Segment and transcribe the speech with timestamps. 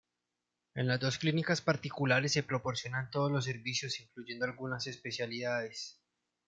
[0.73, 5.99] En las dos clínicas particulares se proporcionan todos los servicios incluyendo algunas especialidades.